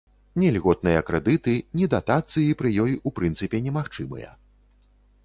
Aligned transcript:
Ні 0.43 0.47
льготныя 0.53 1.01
крэдыты, 1.09 1.53
ні 1.79 1.89
датацыі 1.95 2.57
пры 2.63 2.71
ёй 2.85 2.91
у 3.11 3.13
прынцыпе 3.21 3.57
немагчымыя. 3.67 4.35